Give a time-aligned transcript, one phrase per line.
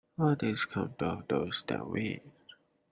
[0.17, 2.23] All things come to those that wait.